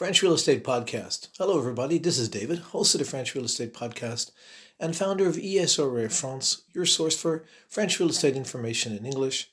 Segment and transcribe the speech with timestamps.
[0.00, 1.28] French Real Estate Podcast.
[1.36, 1.98] Hello, everybody.
[1.98, 4.30] This is David, host of the French Real Estate Podcast
[4.78, 9.50] and founder of ESREA France, your source for French real estate information in English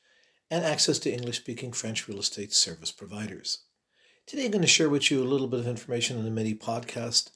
[0.49, 3.63] and access to English speaking French real estate service providers.
[4.25, 6.55] Today, I'm going to share with you a little bit of information in a mini
[6.55, 7.31] podcast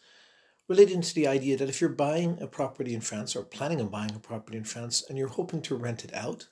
[0.69, 3.89] relating to the idea that if you're buying a property in France or planning on
[3.89, 6.47] buying a property in France and you're hoping to rent it out,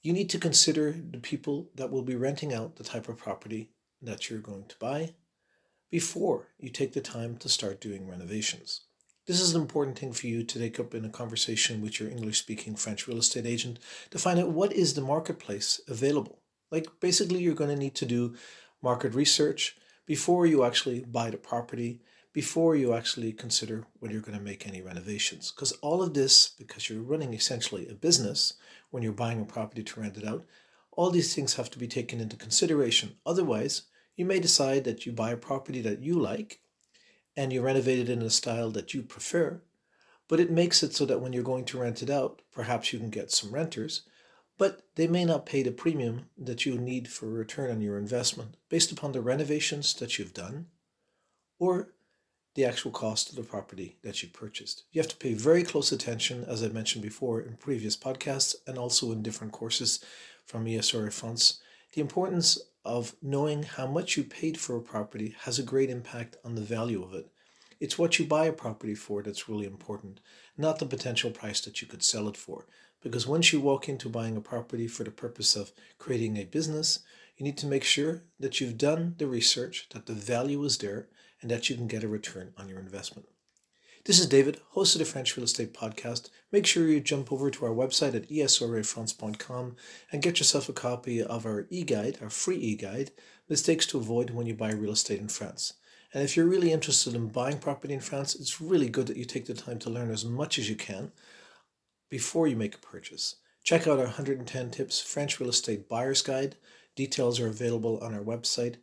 [0.00, 3.72] you need to consider the people that will be renting out the type of property
[4.00, 5.14] that you're going to buy
[5.92, 8.80] before you take the time to start doing renovations.
[9.26, 12.08] This is an important thing for you to take up in a conversation with your
[12.08, 13.78] English speaking French real estate agent
[14.10, 16.38] to find out what is the marketplace available.
[16.70, 18.34] Like basically, you're going to need to do
[18.82, 22.00] market research before you actually buy the property,
[22.32, 25.52] before you actually consider when you're going to make any renovations.
[25.52, 28.54] Because all of this, because you're running essentially a business
[28.90, 30.46] when you're buying a property to rent it out,
[30.90, 33.16] all these things have to be taken into consideration.
[33.26, 33.82] Otherwise,
[34.16, 36.60] you may decide that you buy a property that you like
[37.36, 39.60] and you renovate it in a style that you prefer,
[40.28, 42.98] but it makes it so that when you're going to rent it out, perhaps you
[42.98, 44.02] can get some renters,
[44.58, 47.98] but they may not pay the premium that you need for a return on your
[47.98, 50.66] investment based upon the renovations that you've done
[51.58, 51.88] or
[52.54, 54.84] the actual cost of the property that you purchased.
[54.92, 58.76] You have to pay very close attention, as I mentioned before in previous podcasts and
[58.76, 60.04] also in different courses
[60.44, 61.60] from ESREA France,
[61.92, 66.36] the importance of knowing how much you paid for a property has a great impact
[66.44, 67.28] on the value of it.
[67.80, 70.20] It's what you buy a property for that's really important,
[70.56, 72.66] not the potential price that you could sell it for.
[73.02, 77.00] Because once you walk into buying a property for the purpose of creating a business,
[77.36, 81.08] you need to make sure that you've done the research, that the value is there,
[81.40, 83.28] and that you can get a return on your investment.
[84.04, 86.28] This is David, host of the French Real Estate Podcast.
[86.50, 89.76] Make sure you jump over to our website at esreafrance.com
[90.10, 93.12] and get yourself a copy of our e-guide, our free e-guide,
[93.48, 95.74] Mistakes to Avoid When You Buy Real Estate in France.
[96.12, 99.24] And if you're really interested in buying property in France, it's really good that you
[99.24, 101.12] take the time to learn as much as you can
[102.10, 103.36] before you make a purchase.
[103.62, 106.56] Check out our 110 Tips French Real Estate Buyer's Guide.
[106.96, 108.78] Details are available on our website.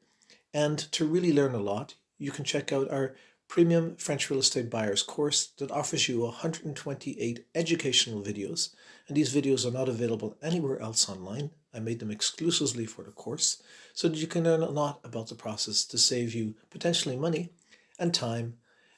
[0.54, 3.16] And to really learn a lot, you can check out our
[3.50, 8.74] premium French real estate buyers course that offers you 128 educational videos.
[9.08, 11.50] And these videos are not available anywhere else online.
[11.74, 13.62] I made them exclusively for the course
[13.94, 17.50] so that you can learn a lot about the process to save you potentially money
[17.98, 18.54] and time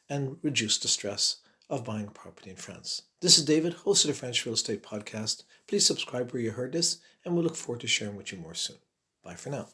[0.09, 1.37] and reduce the stress
[1.69, 3.03] of buying property in France.
[3.21, 5.43] This is David, host of the French Real Estate Podcast.
[5.67, 8.53] Please subscribe where you heard this, and we look forward to sharing with you more
[8.53, 8.77] soon.
[9.23, 9.69] Bye for now.